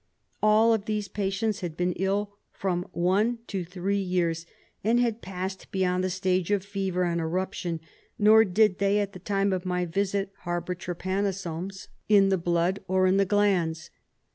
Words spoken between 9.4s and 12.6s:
of my visit, harbour trypanosomes in the SLEEPING SICKNESS 25